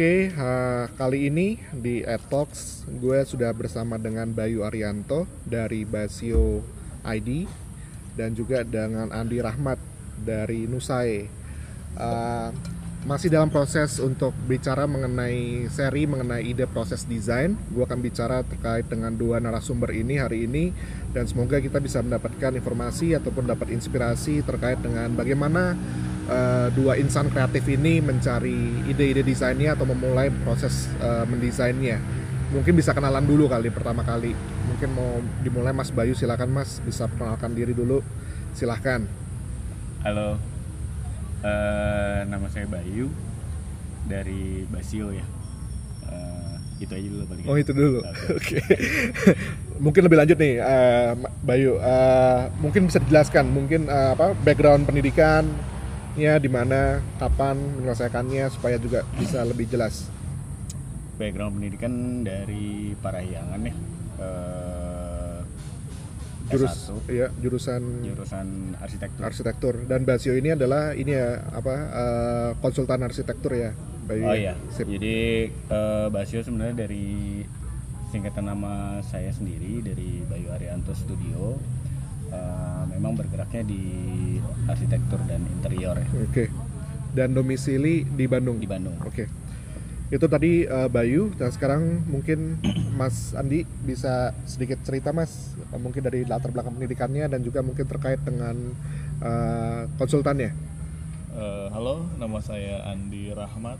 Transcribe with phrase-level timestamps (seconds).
[0.00, 2.00] Oke, uh, kali ini di
[2.32, 6.64] Talks gue sudah bersama dengan Bayu Arianto dari Basio
[7.04, 7.44] ID
[8.16, 9.76] dan juga dengan Andi Rahmat
[10.24, 11.28] dari Nusae.
[12.00, 12.48] Uh,
[13.04, 17.52] masih dalam proses untuk bicara mengenai seri mengenai ide proses desain.
[17.68, 20.72] Gue akan bicara terkait dengan dua narasumber ini hari ini
[21.12, 25.76] dan semoga kita bisa mendapatkan informasi ataupun dapat inspirasi terkait dengan bagaimana
[26.28, 32.02] uh, dua insan kreatif ini mencari ide-ide desainnya atau memulai proses uh, mendesainnya.
[32.50, 34.34] Mungkin bisa kenalan dulu kali pertama kali.
[34.66, 38.02] Mungkin mau dimulai Mas Bayu silakan Mas bisa perkenalkan diri dulu.
[38.52, 39.06] Silahkan.
[40.02, 40.40] Halo,
[41.44, 43.12] uh, nama saya Bayu
[44.08, 45.22] dari Basio ya.
[46.10, 47.44] Uh, itu aja dulu paling.
[47.46, 48.00] Oh itu dulu.
[48.02, 48.58] Oke.
[48.60, 48.62] Okay.
[49.80, 51.12] mungkin lebih lanjut nih, uh,
[51.46, 51.78] Bayu.
[51.78, 55.46] Uh, mungkin bisa dijelaskan mungkin uh, apa background pendidikan
[56.18, 60.06] nya di mana, kapan menyelesaikannya supaya juga bisa lebih jelas.
[61.20, 63.74] Background pendidikan dari Parahyangan ya.
[64.20, 65.40] Uh,
[66.50, 69.22] Jurus, ya, jurusan jurusan arsitektur.
[69.22, 73.70] Arsitektur dan Basio ini adalah ini ya apa uh, konsultan arsitektur ya.
[74.10, 74.58] Bayu, oh iya.
[74.74, 74.90] Sip.
[74.90, 77.46] Jadi uh, Basio sebenarnya dari
[78.10, 81.54] singkatan nama saya sendiri dari Bayu Arianto Studio
[82.32, 83.82] uh, memang bergeraknya di
[84.66, 86.08] arsitektur dan interior ya.
[86.16, 86.24] Oke.
[86.30, 86.48] Okay.
[87.10, 88.62] Dan domisili di Bandung.
[88.62, 88.96] Di Bandung.
[89.02, 89.26] Oke.
[89.26, 89.26] Okay.
[90.10, 92.58] Itu tadi uh, Bayu dan sekarang mungkin
[92.98, 98.18] Mas Andi bisa sedikit cerita Mas mungkin dari latar belakang pendidikannya dan juga mungkin terkait
[98.26, 98.74] dengan
[99.22, 100.50] uh, konsultannya.
[101.30, 103.78] Uh, halo, nama saya Andi Rahmat.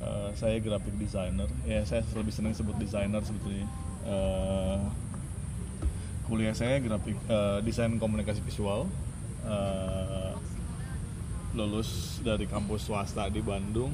[0.00, 1.50] Uh, saya graphic designer.
[1.68, 3.68] Ya, saya lebih senang sebut designer sebetulnya.
[4.08, 4.80] Uh,
[6.28, 8.84] kuliah saya grafik uh, desain komunikasi visual
[9.48, 10.36] uh,
[11.56, 13.90] lulus dari kampus swasta di Bandung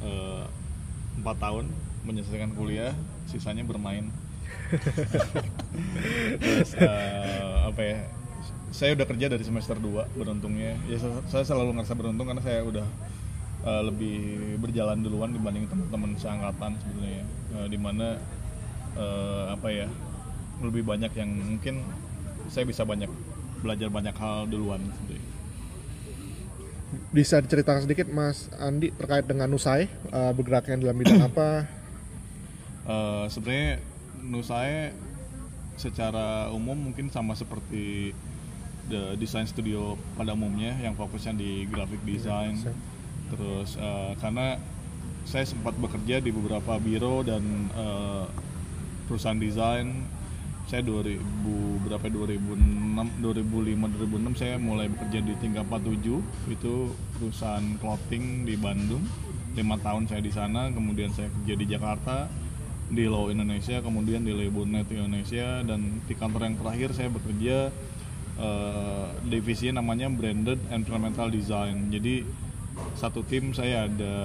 [0.00, 0.44] eh,
[1.20, 1.66] empat uh, tahun
[2.08, 2.96] menyelesaikan kuliah
[3.28, 4.08] sisanya bermain.
[6.40, 7.98] Terus uh, apa ya
[8.72, 10.78] saya udah kerja dari semester 2 beruntungnya.
[10.88, 10.96] Ya
[11.28, 12.86] saya selalu ngerasa beruntung karena saya udah
[13.66, 17.24] uh, lebih berjalan duluan dibanding teman-teman seangkatan sebetulnya
[17.60, 18.16] uh, di mana
[18.96, 19.88] uh, apa ya
[20.60, 21.80] lebih banyak yang mungkin
[22.52, 23.08] saya bisa banyak
[23.62, 24.82] belajar banyak hal duluan
[27.12, 31.68] bisa diceritakan sedikit Mas Andi terkait dengan Nusai uh, bergeraknya dalam bidang apa?
[32.84, 33.80] Uh, Sebenarnya
[34.20, 34.92] Nusai
[35.76, 38.12] secara umum mungkin sama seperti
[38.92, 42.60] the design studio pada umumnya yang fokusnya di graphic design.
[42.60, 42.72] Ya,
[43.32, 44.60] Terus uh, karena
[45.24, 48.26] saya sempat bekerja di beberapa biro dan uh,
[49.08, 50.04] perusahaan desain
[50.72, 53.92] saya 2000 berapa 2006 2005
[54.32, 56.16] 2006 saya mulai bekerja di tingkat 47
[56.48, 59.04] itu perusahaan clothing di Bandung.
[59.52, 62.24] Lima tahun saya di sana kemudian saya kerja di Jakarta
[62.88, 67.68] di Law Indonesia kemudian di Labelnet Indonesia dan di kantor yang terakhir saya bekerja
[68.40, 71.92] uh, divisi namanya Branded Environmental Design.
[71.92, 72.24] Jadi
[72.96, 74.16] satu tim saya ada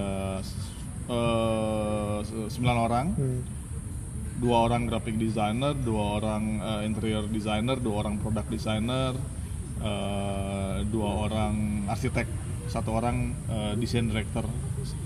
[1.12, 3.12] eh, 9 orang.
[3.12, 3.57] Hmm
[4.38, 9.18] dua orang graphic designer, dua orang uh, interior designer, dua orang product designer,
[9.82, 12.30] uh, dua orang arsitek,
[12.70, 14.46] satu orang uh, desain director,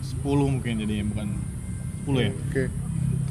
[0.04, 1.28] sepuluh mungkin jadinya bukan
[2.00, 2.32] sepuluh ya.
[2.36, 2.44] Oke.
[2.52, 2.66] Okay.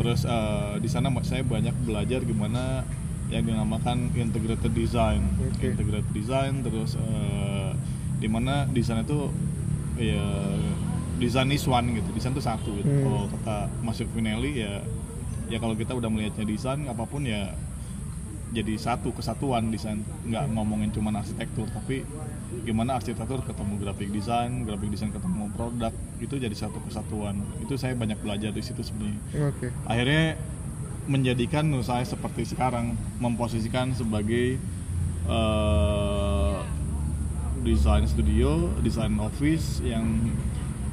[0.02, 2.82] Terus uh, di sana saya banyak belajar gimana
[3.30, 5.22] yang dinamakan integrated design,
[5.54, 5.72] okay.
[5.72, 7.78] integrated design, terus uh,
[8.18, 9.30] di mana desain itu
[10.02, 10.26] ya
[11.22, 12.90] desain is one gitu, desain itu satu gitu.
[12.90, 13.04] Hmm.
[13.06, 14.82] Kalau kata Mas Finelli ya
[15.52, 17.52] ya kalau kita udah melihatnya desain apa pun ya
[18.52, 20.04] jadi satu kesatuan desain.
[20.28, 22.04] Nggak ngomongin cuma arsitektur tapi
[22.68, 27.40] gimana arsitektur ketemu grafik desain grafik desain ketemu produk itu jadi satu kesatuan.
[27.64, 29.20] Itu saya banyak belajar di situ sebenarnya.
[29.56, 29.70] Okay.
[29.88, 30.40] akhirnya
[31.10, 34.62] menjadikan saya seperti sekarang memposisikan sebagai
[35.26, 36.62] uh,
[37.66, 40.34] desain studio desain office yang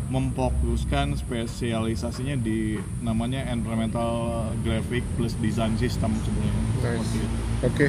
[0.09, 6.65] memfokuskan spesialisasinya di namanya environmental graphic plus design system sebenarnya.
[6.81, 7.13] Nice.
[7.61, 7.89] Oke, okay.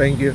[0.00, 0.32] thank you.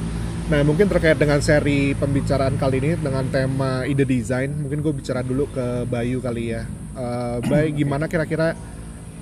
[0.54, 5.26] Nah mungkin terkait dengan seri pembicaraan kali ini dengan tema ide desain, mungkin gue bicara
[5.26, 6.70] dulu ke Bayu kali ya.
[6.94, 8.54] Uh, Bayu, gimana kira-kira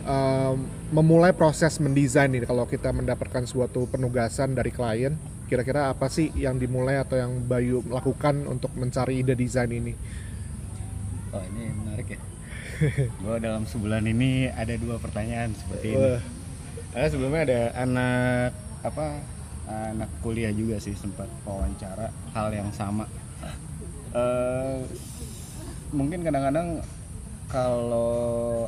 [0.03, 0.53] uh,
[0.91, 5.15] memulai proses mendesain ini kalau kita mendapatkan suatu penugasan dari klien?
[5.47, 9.93] Kira-kira apa sih yang dimulai atau yang Bayu lakukan untuk mencari ide desain ini?
[11.31, 12.19] Oh ini menarik ya.
[13.23, 16.11] gue dalam sebulan ini ada dua pertanyaan seperti ini.
[16.91, 18.51] Karena sebelumnya ada anak
[18.81, 19.05] apa
[19.71, 23.07] anak kuliah juga sih sempat wawancara hal yang sama.
[24.11, 24.83] Uh,
[25.95, 26.83] mungkin kadang-kadang
[27.47, 28.67] kalau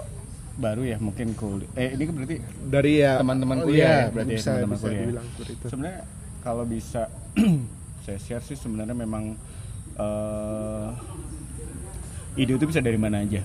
[0.54, 2.38] baru ya mungkin kuliah eh ini berarti
[2.70, 5.02] dari ya Teman-teman oh, kuliah iya, ya, berarti ya, bisa, teman-teman bisa kuliah.
[5.02, 6.02] dibilang seperti itu sebenarnya
[6.46, 7.02] kalau bisa
[8.06, 9.24] saya share sih sebenarnya memang
[9.98, 10.88] eh,
[12.34, 13.42] ide itu bisa dari mana aja?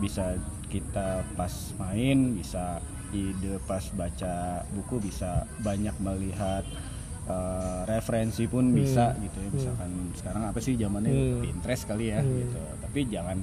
[0.00, 0.36] Bisa
[0.70, 2.78] kita pas main bisa
[3.10, 6.62] ide pas baca buku bisa banyak melihat
[7.26, 9.48] eh, referensi pun bisa gitu ya.
[9.50, 11.12] Misalkan sekarang apa sih zamannya?
[11.12, 11.40] Hmm.
[11.42, 12.60] Pinterest kali ya gitu.
[12.84, 13.38] Tapi jangan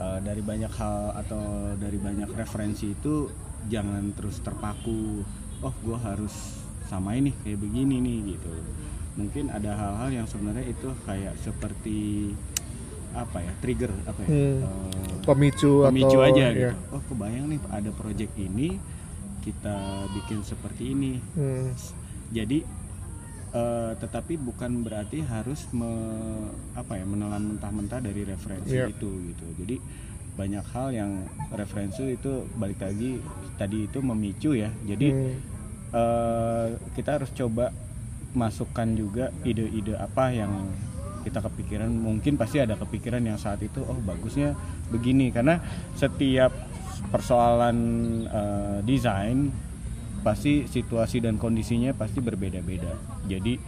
[0.00, 3.28] eh, dari banyak hal atau dari banyak referensi itu
[3.66, 5.26] jangan terus terpaku
[5.64, 8.52] oh gue harus sama ini kayak begini nih gitu.
[9.16, 12.30] Mungkin ada hal-hal yang sebenarnya itu kayak seperti
[13.16, 14.60] apa ya trigger apa ya Hmm.
[14.60, 16.52] eh, pemicu, pemicu atau aja ya.
[16.52, 18.76] gitu oh kebayang nih ada project ini
[19.40, 19.76] kita
[20.12, 21.72] bikin seperti ini Hmm.
[22.28, 22.60] jadi
[23.48, 25.88] eh, tetapi bukan berarti harus me,
[26.74, 28.90] apa ya menelan mentah-mentah dari referensi Iya.
[28.90, 29.76] itu gitu jadi
[30.36, 31.12] banyak hal yang
[31.50, 33.16] referensi itu balik lagi
[33.56, 35.34] tadi itu memicu ya jadi Hmm.
[35.90, 37.72] eh, kita harus coba
[38.32, 40.52] masukkan juga ide-ide apa yang
[41.26, 44.54] kita kepikiran mungkin pasti ada kepikiran yang saat itu oh bagusnya
[44.94, 45.34] begini.
[45.34, 45.58] Karena
[45.98, 46.54] setiap
[47.10, 47.76] persoalan
[48.30, 49.50] eh, desain
[50.22, 52.94] pasti situasi dan kondisinya pasti berbeda-beda.
[53.26, 53.58] Jadi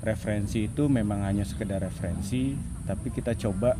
[0.00, 2.56] referensi itu memang hanya sekedar referensi
[2.88, 3.76] tapi kita coba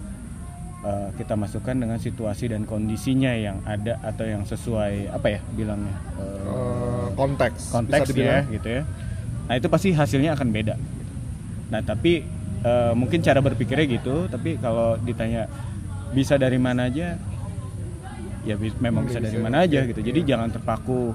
[0.85, 5.97] eh, kita masukkan dengan situasi dan kondisinya yang ada atau yang sesuai apa ya bilangnya
[6.21, 6.41] eh,
[7.11, 8.83] Eh, konteks konteks ya gitu ya.
[9.51, 10.75] Nah itu pasti hasilnya akan beda.
[11.75, 12.23] Nah tapi
[12.63, 15.49] eh, mungkin cara berpikirnya gitu tapi kalau ditanya
[16.11, 17.15] bisa dari mana aja?
[18.41, 20.01] Ya bi- memang bisa dari mana aja gitu.
[20.01, 21.13] Jadi jangan terpaku.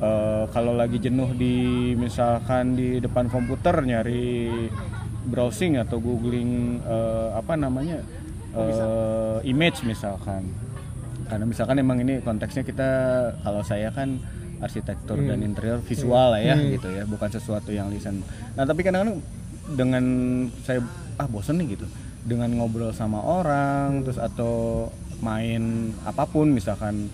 [0.00, 1.56] Eh, kalau lagi jenuh di
[1.94, 4.48] misalkan di depan komputer nyari
[5.26, 8.00] browsing atau googling eh, apa namanya
[8.54, 10.48] eh, image misalkan.
[11.28, 12.88] Karena misalkan emang ini konteksnya kita
[13.40, 14.18] kalau saya kan
[14.60, 18.20] arsitektur dan interior visual lah ya gitu ya bukan sesuatu yang lisan
[18.52, 19.16] nah tapi kadang-kadang
[19.74, 20.04] dengan
[20.66, 20.82] saya
[21.16, 21.86] ah bosen nih gitu.
[22.20, 24.88] Dengan ngobrol sama orang terus atau
[25.20, 27.08] main apa pun misalkan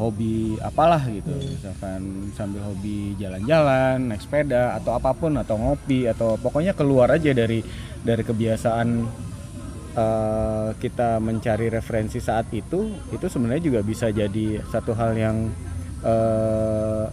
[0.00, 1.28] hobi apalah gitu.
[1.28, 7.36] Misalkan sambil hobi jalan-jalan naik sepeda atau apa pun atau ngopi atau pokoknya keluar aja
[7.36, 7.60] dari
[8.00, 8.88] dari kebiasaan
[9.92, 15.36] eh, kita mencari referensi saat itu itu sebenarnya juga bisa jadi satu hal yang
[16.00, 17.04] eh,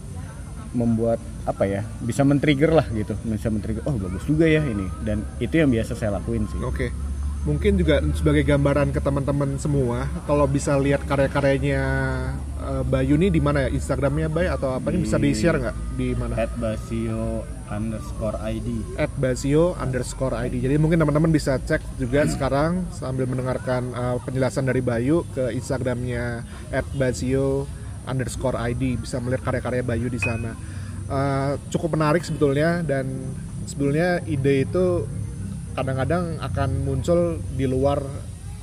[0.70, 5.24] membuat apa ya bisa men-trigger lah gitu bisa men-trigger oh bagus juga ya ini dan
[5.38, 6.90] itu yang biasa saya lakuin sih Oke.
[7.38, 11.80] Mungkin juga sebagai gambaran ke teman-teman semua, kalau bisa lihat karya-karyanya
[12.60, 13.68] eh, Bayu nih di mana ya?
[13.72, 16.34] Instagramnya Bay atau apa ini bisa Di- di-share nggak di mana?
[16.34, 18.68] at basio underscore id
[18.98, 20.60] At Basio underscore ID.
[20.60, 26.42] Jadi mungkin teman-teman bisa cek juga sekarang sambil mendengarkan eh, penjelasan dari Bayu ke Instagramnya
[26.68, 27.70] at Basio
[28.08, 30.56] underscore ID bisa melihat karya-karya Bayu di sana.
[31.08, 33.08] Eh, cukup menarik sebetulnya dan
[33.64, 35.04] sebetulnya ide itu
[35.72, 38.02] kadang-kadang akan muncul di luar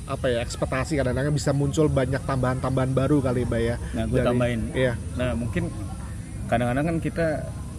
[0.06, 3.76] apa ya ekspektasi kadang-kadang bisa muncul banyak tambahan-tambahan baru kali Bay ya.
[3.94, 4.60] Nah, gue Dari- tambahin.
[4.70, 4.94] Iya.
[5.18, 5.66] Nah, mungkin
[6.46, 7.26] kadang-kadang kan kita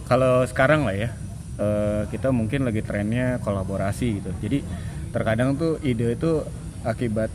[0.04, 1.08] kalau sekarang lah ya,
[1.56, 4.30] eh, kita mungkin lagi trennya kolaborasi gitu.
[4.44, 4.58] Jadi
[5.08, 6.44] terkadang tuh ide itu
[6.84, 7.32] akibat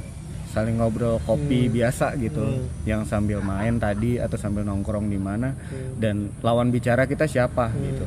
[0.53, 5.57] saling ngobrol kopi biasa gitu, yang sambil main tadi atau sambil nongkrong di mana,
[5.97, 8.05] dan lawan bicara kita siapa gitu.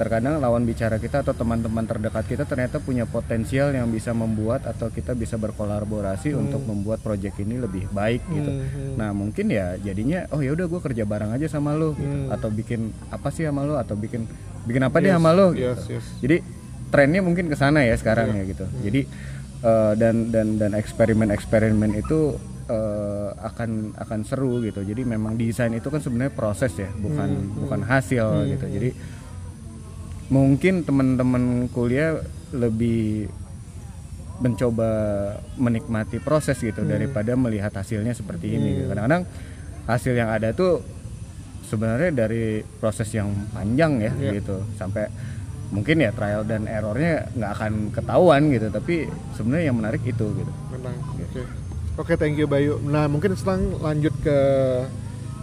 [0.00, 4.88] Terkadang lawan bicara kita atau teman-teman terdekat kita ternyata punya potensial yang bisa membuat atau
[4.88, 8.64] kita bisa berkolaborasi untuk membuat proyek ini lebih baik gitu.
[8.96, 12.32] Nah mungkin ya jadinya oh ya udah gue kerja bareng aja sama lo gitu.
[12.32, 14.24] atau bikin apa sih sama lo atau bikin
[14.64, 15.68] bikin apa deh sama lo gitu.
[15.68, 16.06] yes, yes.
[16.24, 16.36] Jadi
[16.88, 18.64] trennya mungkin ke sana ya sekarang ya gitu.
[18.80, 19.04] Jadi
[19.64, 22.36] eh, dan dan dan eksperimen-eksperimen itu
[22.68, 24.84] eh, akan akan seru gitu.
[24.84, 28.26] Jadi memang desain itu kan sebenarnya proses ya, bukan bukan hasil
[28.56, 28.66] gitu.
[28.66, 28.90] Jadi
[30.30, 32.22] mungkin teman-teman kuliah
[32.54, 33.26] lebih
[34.40, 34.90] mencoba
[35.60, 38.88] menikmati proses gitu daripada melihat hasilnya seperti ini gitu.
[38.88, 39.28] kadang-kadang
[39.84, 40.80] hasil yang ada tuh
[41.68, 45.12] sebenarnya dari proses yang panjang ya gitu sampai
[45.70, 49.06] mungkin ya trial dan errornya nggak akan ketahuan gitu tapi
[49.38, 50.96] sebenarnya yang menarik itu gitu Menang.
[51.18, 51.42] Oke.
[51.98, 52.80] Oke, thank you Bayu.
[52.80, 54.38] Nah, mungkin sekarang lanjut ke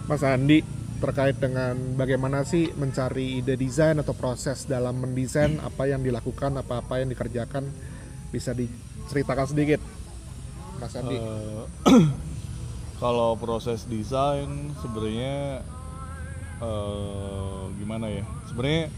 [0.10, 0.66] Mas Andi
[0.98, 7.06] terkait dengan bagaimana sih mencari ide desain atau proses dalam mendesain apa yang dilakukan, apa-apa
[7.06, 7.70] yang dikerjakan
[8.34, 9.82] bisa diceritakan sedikit.
[10.82, 11.18] Mas Andi.
[11.22, 11.64] Eh,
[13.04, 15.62] kalau proses desain sebenarnya
[16.58, 18.90] eh, gimana ya sebenarnya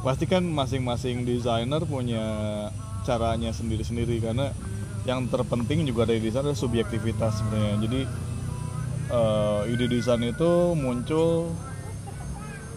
[0.00, 2.24] pasti kan masing-masing desainer punya
[3.04, 4.52] caranya sendiri-sendiri karena
[5.08, 7.76] yang terpenting juga dari desain adalah subjektivitas sebenarnya.
[7.84, 8.00] Jadi
[9.12, 11.52] uh, ide desain itu muncul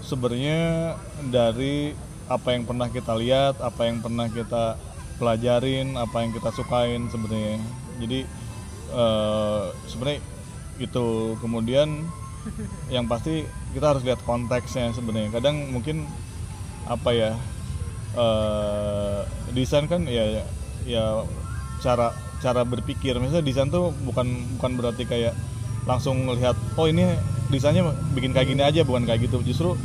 [0.03, 0.93] sebenarnya
[1.31, 1.95] dari
[2.31, 4.79] apa yang pernah kita lihat apa yang pernah kita
[5.19, 7.59] pelajarin apa yang kita sukain sebenarnya.
[7.99, 8.19] Jadi
[8.95, 10.19] uh, sebenarnya
[10.79, 11.37] itu.
[11.43, 12.07] Kemudian
[12.91, 15.31] yang pasti kita harus lihat konteksnya sebenarnya.
[15.31, 16.07] Kadang mungkin
[16.89, 17.31] apa ya
[18.19, 19.23] uh,
[19.55, 20.43] desain kan ya
[20.83, 21.23] ya
[21.79, 22.11] cara
[22.43, 23.15] cara berpikir.
[23.19, 24.27] Misalnya desain tuh bukan
[24.59, 25.35] bukan berarti kayak
[25.87, 27.07] langsung melihat oh ini
[27.51, 29.39] desainnya bikin kayak gini aja bukan kayak gitu.
[29.43, 29.79] Justru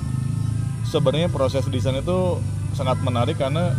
[0.86, 2.42] sebenarnya proses desain itu
[2.74, 3.74] sangat menarik karena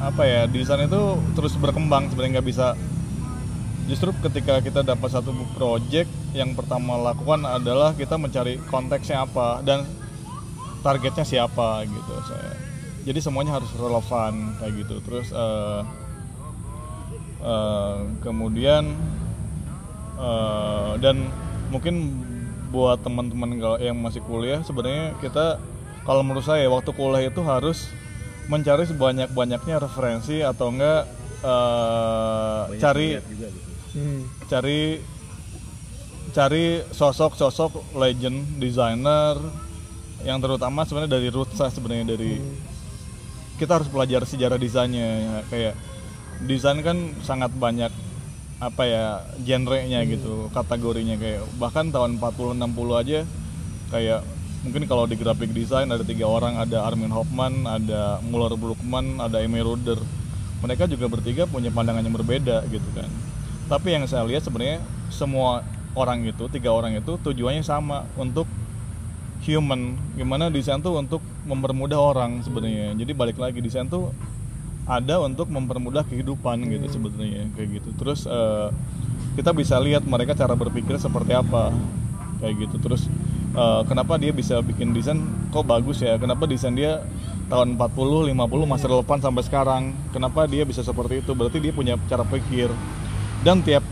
[0.00, 2.74] apa ya desain itu terus berkembang sebenarnya nggak bisa.
[3.90, 9.62] Justru ketika kita dapat satu project yang pertama lakukan adalah kita mencari konteksnya apa.
[9.66, 9.82] Dan
[10.80, 12.54] targetnya siapa gitu saya.
[13.04, 14.96] Jadi semuanya harus relevan kayak gitu.
[15.04, 15.84] Terus uh,
[17.40, 18.92] uh, kemudian
[20.20, 21.28] uh, dan
[21.72, 22.24] mungkin
[22.70, 25.58] buat teman-teman yang masih kuliah sebenarnya kita
[26.06, 27.90] kalau menurut saya waktu kuliah itu harus
[28.46, 31.06] mencari sebanyak-banyaknya referensi atau enggak
[31.42, 33.70] uh, cari juga gitu.
[33.90, 34.22] Hmm.
[34.46, 35.02] cari
[36.30, 39.34] cari sosok-sosok legend designer
[40.24, 42.56] yang terutama sebenarnya dari roots sebenarnya dari hmm.
[43.56, 45.36] kita harus belajar sejarah desainnya ya.
[45.48, 45.74] kayak
[46.44, 47.92] desain kan sangat banyak
[48.60, 49.04] apa ya
[49.40, 50.08] genrenya hmm.
[50.12, 53.20] gitu kategorinya kayak bahkan tahun 40 60 aja
[53.88, 54.20] kayak
[54.60, 59.40] mungkin kalau di graphic design ada tiga orang ada Armin Hoffman ada Muller Bruckmann ada
[59.40, 59.96] Amy Ruder
[60.60, 63.08] mereka juga bertiga punya pandangan yang berbeda gitu kan
[63.72, 65.64] tapi yang saya lihat sebenarnya semua
[65.96, 68.44] orang itu tiga orang itu tujuannya sama untuk
[69.44, 69.96] human.
[70.16, 72.92] Gimana desain tuh untuk mempermudah orang sebenarnya.
[72.96, 74.12] Jadi balik lagi desain tuh
[74.90, 76.94] ada untuk mempermudah kehidupan gitu hmm.
[76.94, 77.90] sebenarnya kayak gitu.
[78.00, 78.74] Terus uh,
[79.38, 81.70] kita bisa lihat mereka cara berpikir seperti apa
[82.42, 82.76] kayak gitu.
[82.82, 83.06] Terus
[83.54, 85.20] uh, kenapa dia bisa bikin desain
[85.54, 86.18] kok bagus ya?
[86.18, 87.06] Kenapa desain dia
[87.46, 88.34] tahun 40 50
[88.66, 89.82] masih relevan sampai sekarang?
[90.10, 91.32] Kenapa dia bisa seperti itu?
[91.38, 92.68] Berarti dia punya cara pikir.
[93.40, 93.86] Dan tiap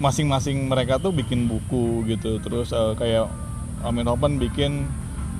[0.00, 2.38] masing-masing mereka tuh bikin buku gitu.
[2.40, 3.43] Terus uh, kayak
[3.84, 4.88] Amin Hoffman bikin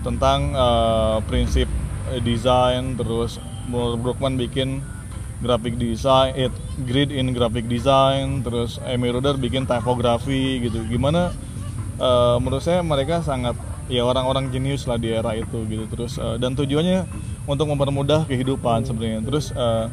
[0.05, 1.67] tentang uh, prinsip
[2.21, 3.41] desain terus
[3.73, 4.85] Muller Brookman bikin
[5.41, 6.53] graphic design it
[6.85, 10.85] grid in graphic design terus Amy Ruder bikin typography gitu.
[10.85, 11.33] Gimana
[11.97, 13.57] uh, menurut saya mereka sangat
[13.89, 15.85] ya orang-orang jenius lah di era itu gitu.
[15.89, 17.09] Terus uh, dan tujuannya
[17.49, 19.25] untuk mempermudah kehidupan sebenarnya.
[19.25, 19.89] Terus uh,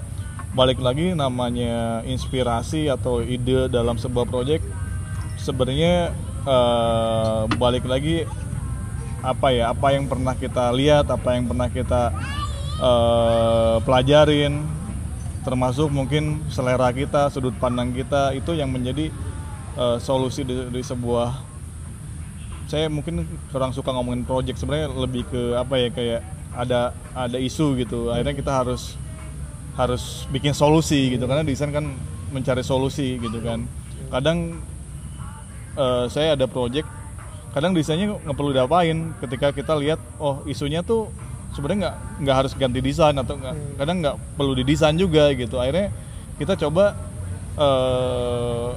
[0.51, 4.59] balik lagi namanya inspirasi atau ide dalam sebuah proyek
[5.39, 6.11] sebenarnya
[6.45, 8.25] uh, balik lagi
[9.21, 12.09] apa ya apa yang pernah kita lihat apa yang pernah kita
[12.81, 14.65] uh, pelajarin
[15.45, 19.09] termasuk mungkin selera kita sudut pandang kita itu yang menjadi
[19.77, 21.51] uh, solusi dari sebuah
[22.71, 26.21] saya mungkin kurang suka ngomongin project sebenarnya lebih ke apa ya kayak
[26.55, 28.07] ada ada isu gitu.
[28.15, 28.95] Akhirnya kita harus
[29.75, 31.91] harus bikin solusi gitu karena desain kan
[32.31, 33.67] mencari solusi gitu kan.
[34.07, 34.59] Kadang
[35.75, 36.87] uh, saya ada project
[37.51, 39.11] kadang desainnya nggak perlu diapain.
[39.19, 41.11] Ketika kita lihat oh isunya tuh
[41.51, 43.75] sebenarnya nggak nggak harus ganti desain atau nggak hmm.
[43.75, 45.59] kadang nggak perlu didesain juga gitu.
[45.59, 45.91] Akhirnya
[46.39, 46.95] kita coba
[47.59, 48.71] uh,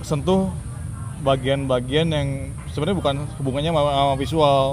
[0.00, 0.48] sentuh
[1.24, 2.28] bagian-bagian yang
[2.72, 4.64] sebenarnya bukan hubungannya sama, sama visual.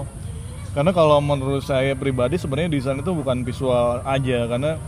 [0.72, 4.80] Karena kalau menurut saya pribadi sebenarnya desain itu bukan visual aja karena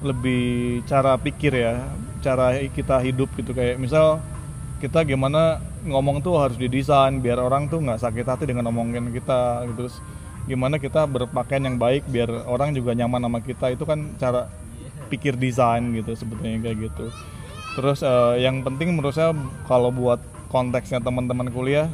[0.00, 1.84] lebih cara pikir ya
[2.24, 3.52] cara kita hidup gitu.
[3.52, 4.24] Kayak misal
[4.80, 9.64] kita gimana ngomong tuh harus didesain biar orang tuh nggak sakit hati dengan ngomongin kita.
[9.68, 9.74] Gitu.
[9.86, 9.94] Terus
[10.48, 13.72] gimana kita berpakaian yang baik biar orang juga nyaman sama kita.
[13.72, 14.50] Itu kan cara
[15.10, 17.06] pikir desain gitu sebetulnya kayak gitu.
[17.78, 19.34] Terus uh, yang penting menurut saya
[19.66, 20.18] kalau buat
[20.50, 21.86] konteksnya teman-teman kuliah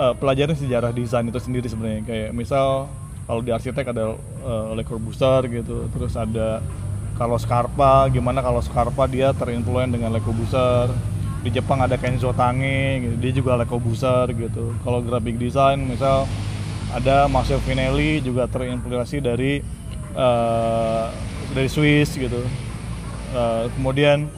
[0.00, 2.02] uh, pelajarin sejarah desain itu sendiri sebenarnya.
[2.04, 2.88] Kayak misal
[3.26, 6.60] kalau di arsitek ada uh, Le Corbusier gitu terus ada
[7.14, 10.90] kalau Scarpa gimana kalau Scarpa dia terinfluen dengan Le Corbusier
[11.42, 13.14] di Jepang ada Kenzo Tange gitu.
[13.18, 16.30] dia juga Le Corbusier gitu kalau graphic design misal
[16.94, 19.58] ada Marcel Finelli juga terinspirasi dari
[20.14, 21.10] uh,
[21.50, 22.46] dari Swiss gitu
[23.34, 24.30] uh, kemudian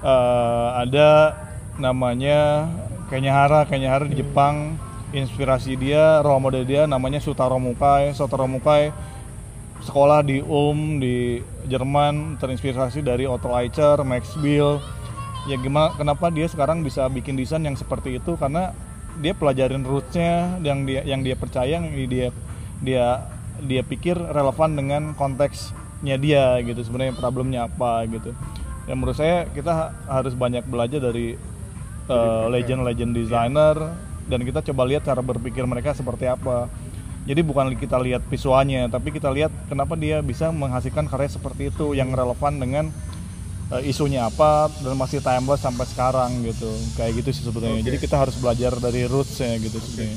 [0.00, 1.36] uh, ada
[1.76, 2.66] namanya
[3.12, 4.80] Kenyahara Kenyahara di Jepang
[5.12, 8.92] inspirasi dia role model dia namanya Sutaro Mukai Sutaro Mukai
[9.82, 11.38] sekolah di Ulm di
[11.68, 14.82] Jerman terinspirasi dari Otto Eicher, Max Bill.
[15.48, 18.36] Ya gimana kenapa dia sekarang bisa bikin desain yang seperti itu?
[18.36, 18.76] Karena
[19.16, 22.28] dia pelajarin rootsnya yang dia yang dia percaya yang dia
[22.84, 23.24] dia
[23.64, 26.84] dia pikir relevan dengan konteksnya dia gitu.
[26.84, 28.36] Sebenarnya problemnya apa gitu.
[28.84, 31.40] Ya menurut saya kita ha- harus banyak belajar dari
[32.12, 33.96] uh, legend-legend designer
[34.28, 36.68] dan kita coba lihat cara berpikir mereka seperti apa.
[37.24, 41.96] Jadi bukan kita lihat visualnya tapi kita lihat kenapa dia bisa menghasilkan karya seperti itu
[41.96, 42.92] yang relevan dengan
[43.70, 48.16] uh, isunya apa dan masih timeless sampai sekarang gitu kayak gitu sih sebetulnya jadi kita
[48.18, 50.16] harus belajar dari rootsnya gitu sebenarnya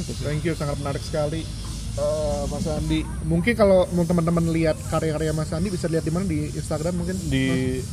[0.00, 0.12] Oke.
[0.16, 1.42] Thank you, sangat menarik sekali.
[1.90, 6.22] Eh, Mas Andi, mungkin kalau mau teman-teman lihat karya-karya Mas Andi bisa lihat di mana
[6.22, 7.44] di Instagram mungkin di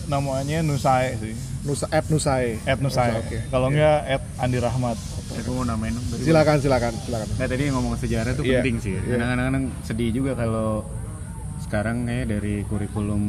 [0.05, 1.33] namanya Nusai sih
[1.65, 2.61] Nusa at Nusai.
[2.63, 3.49] at Nusai Oke.
[3.49, 4.97] kalau enggak at Andi Rahmat
[5.37, 6.05] Aku mau namain dong.
[6.13, 7.27] Silakan, silakan, silakan.
[7.35, 8.93] Nah tadi ngomong sejarah itu Iya, penting sih.
[8.95, 9.17] iya.
[9.17, 10.85] Kadang-kadang sedih juga kalau
[11.59, 13.21] sekarang kayak dari kurikulum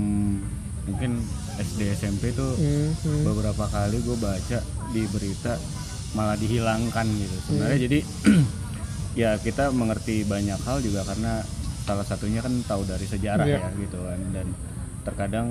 [0.84, 1.20] mungkin
[1.58, 3.22] SD SMP tuh Hmm, hmm.
[3.24, 5.58] beberapa kali gue baca di berita
[6.10, 7.34] malah dihilangkan gitu.
[7.34, 7.44] Hmm.
[7.44, 7.98] Sebenarnya jadi
[9.20, 11.42] ya kita mengerti banyak hal juga karena
[11.82, 13.58] salah satunya kan tahu dari sejarah Iya.
[13.58, 14.46] ya gitu kan dan
[15.02, 15.46] terkadang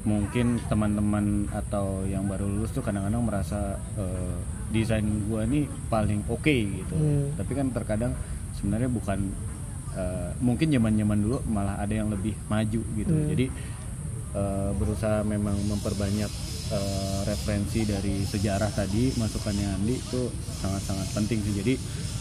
[0.00, 4.34] mungkin teman-teman atau yang baru lulus tuh kadang-kadang merasa eh,
[4.70, 7.36] desain gua ini paling oke gitu Hmm.
[7.36, 8.12] tapi kan terkadang
[8.52, 9.28] sebenarnya bukan
[9.92, 13.28] eh, mungkin zaman-zaman dulu malah ada yang lebih maju gitu Hmm.
[13.28, 13.46] jadi
[14.34, 16.30] eh, berusaha memang memperbanyak
[16.70, 20.22] eh, referensi dari sejarah tadi masukannya Andi itu
[20.62, 21.54] sangat-sangat penting sih.
[21.60, 21.74] Jadi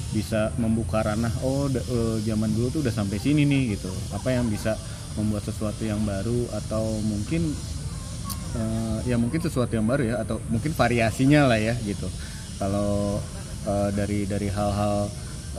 [0.09, 3.91] bisa membuka ranah oh da- eh, zaman dulu tuh udah sampai sini nih gitu.
[4.13, 4.73] Apa yang bisa
[5.17, 7.53] membuat sesuatu yang baru atau mungkin
[8.57, 12.09] eh, ya mungkin sesuatu yang baru ya atau mungkin variasinya lah ya gitu.
[12.57, 13.21] Kalau
[13.69, 15.09] eh, dari dari hal-hal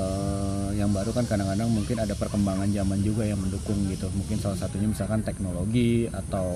[0.00, 4.56] eh, yang baru kan kadang-kadang mungkin ada perkembangan zaman juga yang mendukung gitu mungkin salah
[4.56, 6.48] satunya misalkan teknologi atau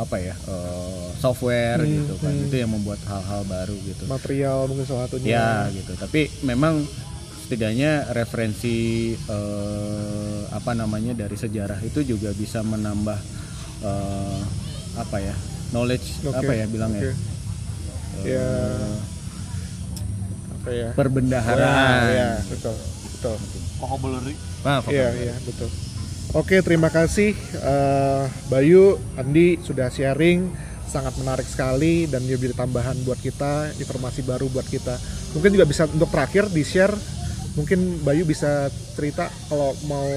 [0.00, 5.04] apa ya eh, software gitu kan itu yang membuat hal-hal baru gitu Material mungkin salah
[5.04, 5.28] satunya.
[5.28, 6.88] ya gitu tapi memang
[7.46, 13.18] setidaknya referensi eh, apa namanya dari sejarah itu juga bisa menambah
[13.84, 14.40] eh,
[14.96, 15.36] apa ya
[15.70, 17.14] knowledge Oke, apa ya bilangnya oke.
[18.24, 18.48] Ya.
[20.66, 20.90] Apa ya?
[20.98, 22.74] perbendaharaan Ya, betul.
[23.14, 23.36] Betul.
[23.78, 24.34] vocabulary
[24.66, 25.70] Nah, Iya, iya, betul.
[26.34, 30.50] Oke, terima kasih eh, Bayu, Andi sudah sharing
[30.90, 34.98] sangat menarik sekali dan juga jadi tambahan buat kita, informasi baru buat kita.
[35.38, 36.98] Mungkin juga bisa untuk terakhir di share
[37.54, 38.66] mungkin Bayu bisa
[38.98, 40.10] cerita kalau mau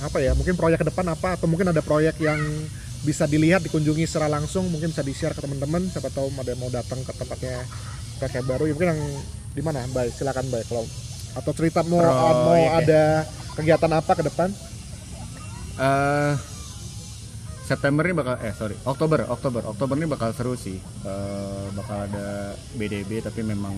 [0.00, 2.40] apa ya, mungkin proyek ke depan apa atau mungkin ada proyek yang
[3.04, 6.60] bisa dilihat dikunjungi secara langsung mungkin bisa di share ke teman-teman siapa tahu ada yang
[6.60, 7.64] mau datang ke tempatnya
[8.20, 9.02] proyek baru ya mungkin yang
[9.50, 10.86] di mana Bay silakan Bay kalau
[11.32, 12.78] atau cerita mau mau Proyek ya.
[12.80, 13.02] ada
[13.54, 14.50] kegiatan apa ke depan
[15.72, 16.34] Eh,
[17.64, 22.52] September ini bakal eh sorry Oktober Oktober Oktober ini bakal seru sih Eh, bakal ada
[22.74, 23.72] BDB tapi memang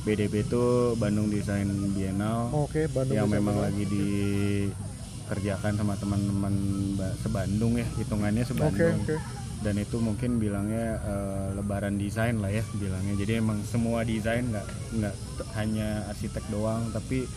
[0.00, 0.62] BDB itu
[0.94, 3.66] Bandung Design Biennale Oke, Bandung yang bisa memang banget.
[3.66, 6.54] lagi dikerjakan sama teman-teman
[6.94, 9.16] ba- sebandung ya hitungannya sebandung oke.
[9.60, 14.66] Dan itu mungkin bilangnya eh, lebaran desain lah ya bilangnya jadi emang semua desain nggak
[14.96, 15.14] nggak
[15.60, 17.28] hanya arsitek doang tapi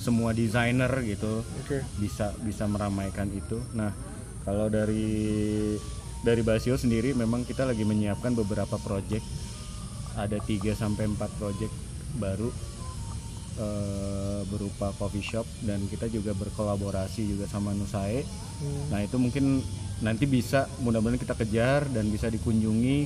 [0.00, 1.82] semua desainer gitu Oke.
[1.98, 3.90] bisa bisa meramaikan itu nah
[4.46, 5.76] kalau dari
[6.22, 9.26] dari Basio sendiri memang kita lagi menyiapkan beberapa project
[10.14, 11.74] ada 3 sampai 4 project
[12.18, 12.50] baru
[13.60, 18.26] eh, berupa coffee shop dan kita juga berkolaborasi juga sama Nusae.
[18.60, 18.84] Hmm.
[18.90, 19.62] Nah, itu mungkin
[20.00, 22.98] nanti bisa mudah-mudahan kita kejar dan bisa dikunjungi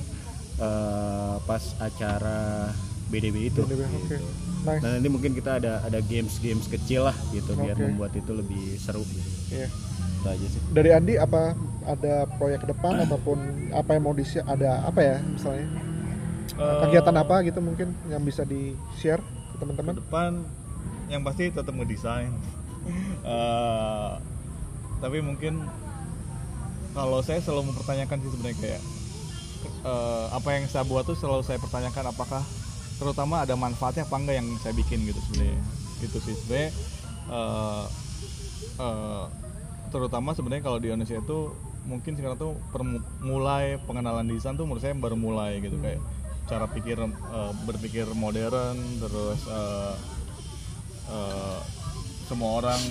[0.59, 2.71] eh, pas acara
[3.11, 3.61] BDB itu.
[3.63, 3.97] BDB, gitu.
[4.01, 4.17] oke.
[4.65, 4.81] Nice.
[4.81, 7.85] Nah, nanti mungkin kita ada ada games-games kecil lah gitu biar Oke.
[7.85, 9.29] membuat itu lebih seru gitu.
[9.53, 9.69] Iya.
[9.69, 10.59] Itu aja sih.
[10.73, 11.53] Dari Andi apa
[11.85, 15.69] ada proyek ke depan ataupun apa yang mau di ada apa ya misalnya
[16.55, 20.31] Eh, kegiatan apa gitu mungkin yang bisa di share ke ke teman-teman depan
[21.11, 22.31] yang pasti tetap ngedesain
[23.25, 24.11] Eh,
[25.01, 25.65] tapi mungkin
[26.95, 28.81] kalau saya selalu mempertanyakan sih sebenarnya kayak
[29.83, 32.41] eh, apa yang saya buat tuh selalu saya pertanyakan apakah
[32.95, 35.59] terutama ada manfaatnya apa enggak yang saya bikin gitu sebenarnya.
[35.99, 36.35] Gitu sih.
[36.39, 36.69] Sebenarnya
[37.27, 37.85] eh,
[38.79, 39.23] eh,
[39.91, 41.51] terutama sebenarnya kalau di Indonesia itu
[41.85, 42.57] mungkin sekarang tuh
[43.21, 45.75] mulai pengenalan desain tuh menurut saya baru mulai gitu.
[45.83, 45.99] Kayak
[46.47, 49.95] cara pikir eh, berpikir modern terus eh,
[51.11, 51.59] eh,
[52.25, 52.81] semua orang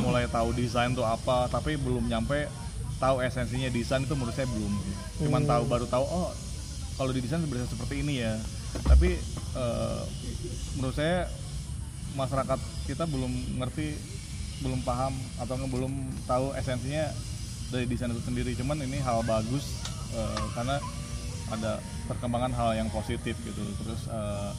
[0.00, 2.50] mulai tahu desain tuh apa tapi belum nyampe
[3.04, 4.72] tahu esensinya desain itu menurut saya belum.
[5.20, 5.50] Cuman Hmm.
[5.52, 6.32] tahu baru tahu oh
[6.96, 8.32] kalau di desain sebenarnya seperti ini ya.
[8.80, 9.20] Tapi
[9.54, 10.00] eh,
[10.80, 11.28] menurut saya
[12.16, 13.92] masyarakat kita belum ngerti
[14.62, 15.92] belum paham atau belum
[16.24, 17.12] tahu esensinya
[17.68, 18.56] dari desain itu sendiri.
[18.56, 19.76] Cuman ini hal bagus
[20.16, 20.80] eh, karena
[21.52, 21.76] ada
[22.08, 23.62] perkembangan hal yang positif gitu.
[23.84, 24.50] Terus eh,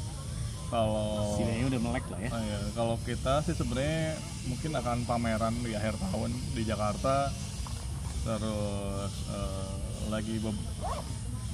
[0.65, 2.29] kalau Setidaknya udah melek lah ya.
[2.33, 4.17] Oh iya, kalau kita sih sebenarnya
[4.49, 7.29] mungkin akan pameran di akhir tahun di Jakarta,
[8.25, 9.73] terus eh,
[10.09, 10.41] lagi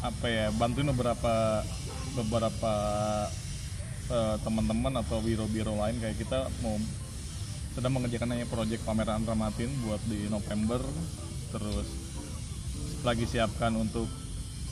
[0.01, 1.61] apa ya bantuin beberapa
[2.15, 2.73] beberapa
[4.07, 5.99] eh, teman-teman atau biro-biro lain.
[5.99, 6.79] Kayak kita mau
[7.75, 10.79] sedang mengerjakan namanya project pameran Ramatin buat di November.
[11.51, 11.87] Terus
[13.03, 14.07] lagi siapkan untuk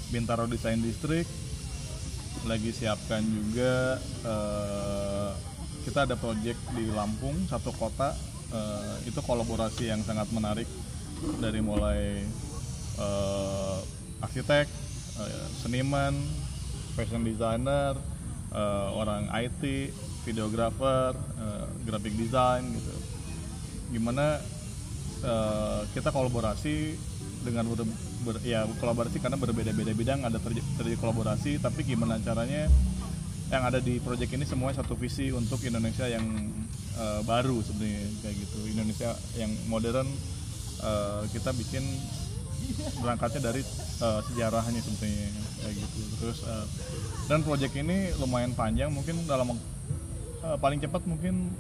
[0.10, 1.28] Bintaro Design District.
[2.48, 5.32] Lagi siapkan juga eh,
[5.84, 8.16] kita ada project di Lampung satu kota.
[8.50, 10.66] Eh, itu kolaborasi yang sangat menarik
[11.40, 12.24] dari mulai
[13.00, 13.78] eh,
[14.24, 14.66] arsitek
[15.20, 16.16] eh, seniman
[16.96, 17.96] fashion designer
[18.52, 19.92] eh, orang IT
[20.28, 22.94] videographer eh, graphic design gitu.
[23.96, 24.40] Gimana
[25.24, 26.96] eh, kita kolaborasi
[27.40, 27.88] dengan ber,
[28.28, 32.68] ber- ya kolaborasi karena berbeda-beda bidang ada terjadi, kolaborasi tapi gimana caranya
[33.50, 36.26] yang ada di proyek ini semuanya satu visi untuk Indonesia yang
[37.00, 38.60] eh, baru sebenarnya kayak gitu.
[38.68, 40.08] Indonesia yang modern
[40.80, 41.84] eh, kita bikin
[43.00, 43.62] berangkatnya dari
[44.00, 45.28] eh, sejarahnya sebetulnya
[45.60, 46.66] kayak gitu terus eh,
[47.28, 49.56] dan proyek ini lumayan panjang mungkin dalam
[50.40, 51.52] eh, paling cepat mungkin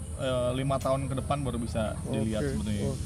[0.53, 2.51] lima tahun ke depan baru bisa dilihat Oke.
[2.59, 2.97] sebenarnya Oh,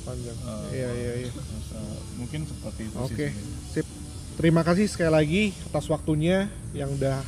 [0.00, 0.36] panjang.
[0.38, 1.30] Eh, Iya iya iya.
[1.30, 3.70] Terus, eh, mungkin seperti itu sih Oke, sebenarnya.
[3.70, 3.86] sip.
[4.40, 7.20] Terima kasih sekali lagi atas waktunya yang udah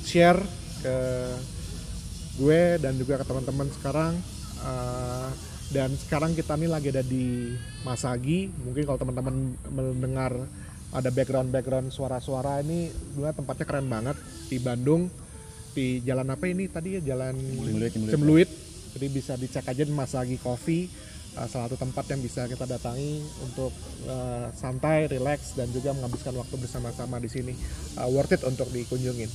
[0.00, 0.40] share
[0.80, 0.96] ke
[2.40, 4.14] gue dan juga ke teman-teman sekarang.
[4.60, 5.28] Uh,
[5.70, 7.54] dan sekarang kita nih lagi ada di
[7.86, 8.50] Masagi.
[8.50, 10.34] Mungkin kalau teman-teman mendengar
[10.90, 14.18] ada background-background suara-suara ini, gue tempatnya keren banget
[14.50, 15.06] di Bandung.
[15.70, 17.14] Di jalan apa ini tadi ya?
[17.14, 17.38] Jalan.
[18.10, 18.50] Cemluit.
[18.90, 20.90] Jadi bisa dicek aja di Masagi Coffee.
[21.38, 23.70] uh, salah satu tempat yang bisa kita datangi untuk
[24.10, 27.54] uh, santai, relax dan juga menghabiskan waktu bersama-sama di sini.
[27.94, 29.30] Uh, worth it untuk dikunjungin.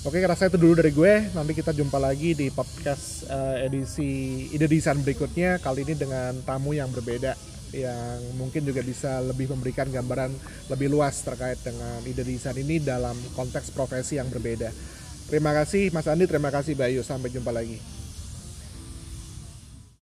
[0.00, 1.28] Oke, rasa itu dulu dari gue.
[1.36, 5.60] Nanti kita jumpa lagi di podcast uh, edisi ide desain berikutnya.
[5.60, 7.36] Kali ini dengan tamu yang berbeda
[7.76, 10.32] yang mungkin juga bisa lebih memberikan gambaran
[10.72, 14.72] lebih luas terkait dengan ide desain ini dalam konteks profesi yang berbeda.
[15.28, 17.04] Terima kasih Mas Andi, terima kasih Bayu.
[17.04, 17.99] Sampai jumpa lagi.